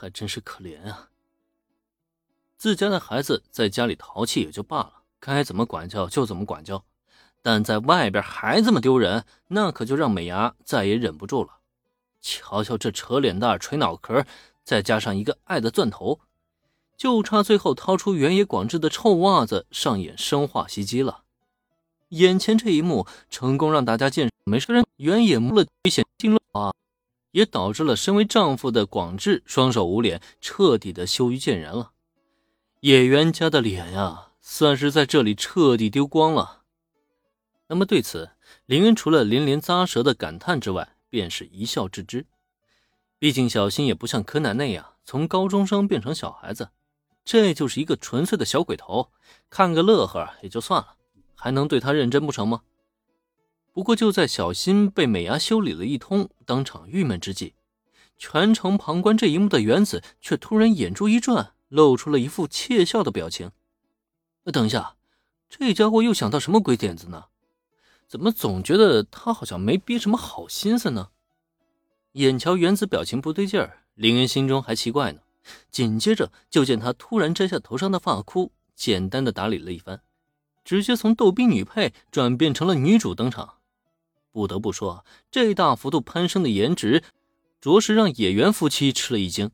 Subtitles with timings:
[0.00, 1.10] 还真是可怜啊。
[2.56, 6.82] 自家的孩子在家里淘气也就罢了，该怎么管教就怎么管教，
[7.42, 11.58] 但在外边还这么丢人，那可就让美伢再也忍不住了。
[12.22, 14.24] 瞧瞧这扯脸蛋、垂脑壳，
[14.64, 16.20] 再加上一个爱的钻头，
[16.96, 21.24] 就差最后掏出原野广志的臭袜子上演生化袭击了。
[22.10, 26.74] 眼前这一幕成功让大家见识没事人，原野摸了危险心了啊，
[27.32, 31.92] 也导致了身为丈夫的广志双手捂脸，彻底的羞于见人了。
[32.80, 36.62] 野原家的脸呀，算是在这里彻底丢光了。
[37.68, 38.30] 那么对此，
[38.66, 42.26] 林恩除了连连咂舌的感叹之外，便是一笑置之。
[43.18, 46.70] 毕竟小新也不像柯南那样从高中生变成小孩子，
[47.24, 49.12] 这就是一个纯粹的小鬼头，
[49.50, 50.96] 看个乐呵也就算了，
[51.36, 52.62] 还能对他认真不成吗？
[53.80, 57.54] 不过就在小新被美伢修理了一通，当场郁闷之际，
[58.18, 61.54] 全程旁观这一幕的原子却突然眼珠一转。
[61.70, 63.52] 露出了一副窃笑的表情。
[64.52, 64.96] 等一下，
[65.48, 67.28] 这家伙又想到什么鬼点子呢？
[68.06, 71.08] 怎么总觉得他好像没憋什么好心思呢？
[72.12, 75.20] 眼瞧原子表情不对劲儿，林恩心中还奇怪呢。
[75.70, 80.02] 紧接着就见他突然摘下头上的发箍，简单的打理了一番，
[80.64, 83.54] 直接从逗逼女配转变成了女主登场。
[84.32, 87.02] 不得不说，这大幅度攀升的颜值，
[87.60, 89.50] 着实让野原夫妻吃了一惊。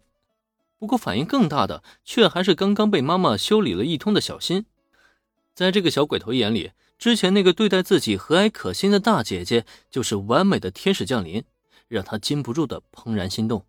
[0.78, 4.66] 不过，反应更大的却还是刚刚被妈妈修理了一通的小新。
[5.54, 11.44] 在这个小鬼头眼里，之前那个对待自己和蔼可亲的大姐姐就是完美的天使降临，
[11.88, 13.64] 让他禁不住的怦然心动。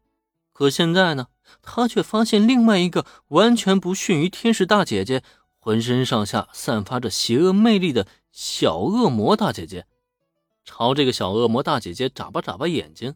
[0.52, 1.28] 可现在呢，
[1.62, 5.24] 他却发现另外一个完全不逊于天使大姐姐，
[5.60, 9.86] 浑身上下散发着邪恶魅力的小恶魔大姐姐。
[10.68, 13.16] 朝这个小恶魔大姐姐眨巴眨巴眼睛，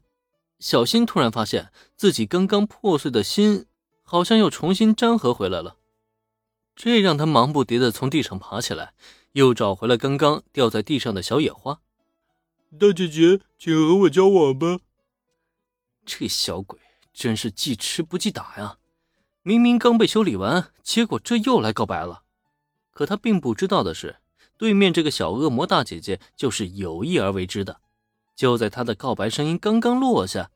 [0.57, 3.67] 小新突然发现自己刚刚破碎的心。
[4.03, 5.77] 好像又重新粘合回来了，
[6.75, 8.93] 这让他忙不迭地从地上爬起来，
[9.31, 11.79] 又找回了刚刚掉在地上的小野花。
[12.77, 14.79] 大姐姐，请和我交往吧。
[16.05, 16.77] 这小鬼
[17.13, 18.79] 真是记吃不记打呀！
[19.43, 22.23] 明明刚被修理完，结果这又来告白了。
[22.91, 24.17] 可他并不知道的是，
[24.61, 27.81] 对面这个小恶魔大姐姐就是有意而为之的。
[28.35, 30.51] 就在他的告白声音刚刚落下，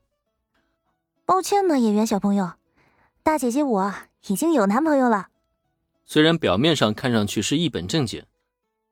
[1.24, 2.52] 抱歉呢，演员小朋友。
[3.24, 3.94] 大姐姐，我
[4.28, 5.30] 已经有男朋友了。
[6.04, 8.24] 虽然表面上看上去是一本正经，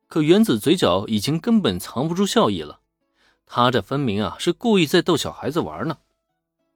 [0.09, 2.81] 可原子嘴角已经根本藏不住笑意了。
[3.45, 5.99] 他这分明啊是故意在逗小孩子玩呢。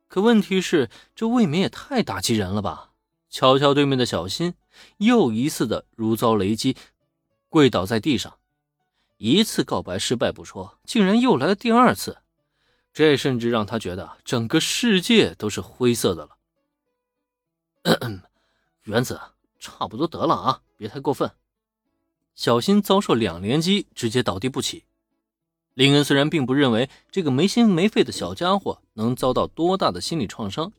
[0.07, 2.91] 可问题是，这未免也太打击人了吧？
[3.29, 4.53] 瞧瞧对面的小新，
[4.99, 6.77] 又一次的如遭雷击，
[7.49, 8.37] 跪倒在地上。
[9.17, 12.19] 一次告白失败不说，竟然又来了第二次，
[12.93, 16.37] 这甚至让他觉得整个世界都是灰色的了。
[18.83, 19.19] 原子，
[19.59, 21.29] 差不多得了啊，别太过分。
[22.33, 24.85] 小新遭受两连击，直接倒地不起。
[25.73, 30.71] 林恩虽然并不认为这个没心没肺的小家伙能遭到多大的心理创伤，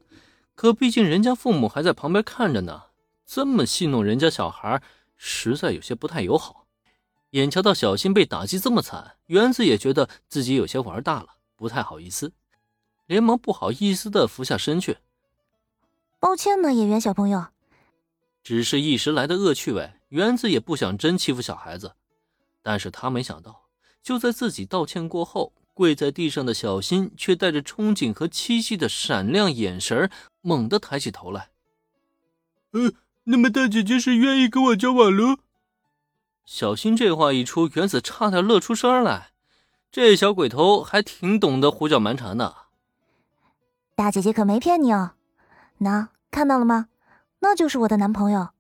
[0.55, 2.85] 可毕竟人家父母还在旁边看着呢，
[3.27, 4.83] 这么戏弄人家小孩，
[5.17, 6.60] 实在有些不太友好。
[7.31, 12.33] 眼瞧到小新被打击这么惨，园子也觉得自己有些玩大了，不太好意思，
[13.07, 14.99] 连忙不好意思的俯下身去。
[16.19, 17.47] 抱歉呢，演员小朋友。
[18.43, 21.93] 只是一时来的恶趣味，园子也不想真欺负小孩子。
[22.63, 23.69] 但是他没想到，
[24.03, 30.11] 就在自己道歉过后，跪在地上的小新却带着憧憬和期冀的闪亮眼神，
[30.41, 31.51] 猛地抬起头来。
[32.73, 32.93] 呃，
[33.25, 35.39] 那么大姐姐是愿意跟我交往了？
[36.45, 39.31] 小新这话一出，原子差点乐出声来。
[39.93, 42.57] 这小鬼头还挺懂得胡搅蛮缠的。
[43.97, 45.13] 大姐姐可没骗你哦。
[45.79, 46.89] 那看到了吗？
[47.41, 48.51] 那就是我的男朋友。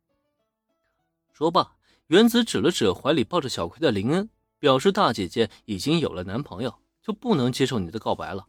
[1.33, 1.77] 说罢，
[2.09, 8.47] 原子指了指怀里抱着小葵的林恩，表示大姐姐已经有了男朋友，就不能接受你的告白了。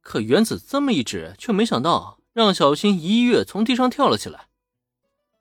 [0.00, 4.48] 可原子这么一指，却没想到让小新一跃从地上跳了起来。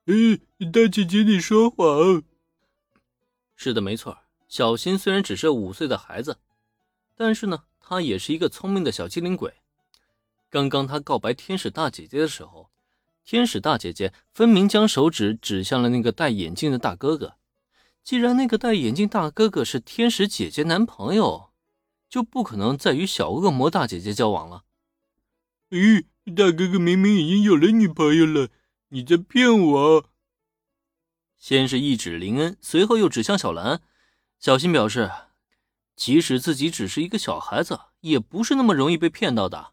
[0.05, 0.39] 嗯，
[0.73, 2.23] 大姐姐，你说谎。
[3.61, 4.19] 是的，没错。
[4.47, 6.37] 小新虽然只是五岁的孩子，
[7.13, 9.53] 但是呢，他也是一个聪明的小机灵鬼。
[10.49, 12.69] 刚刚他告白天使大姐姐的时候，
[13.25, 17.35] 天使大姐姐分明将手指指向了那个戴眼镜的大哥哥。
[18.01, 21.49] 既然那个戴眼镜大哥哥是天使姐姐男朋友，
[22.09, 24.63] 就不可能再与小恶魔大姐姐交往了。
[25.69, 28.47] 咦，大哥哥明明已经有了女朋友了，
[28.87, 30.05] 你在骗我？
[31.39, 33.81] 先是一指林恩，随后又指向小兰。
[34.37, 35.09] 小心表示，
[35.95, 39.71] 即使自己只是一个小孩子，也不是那么容易被骗到的。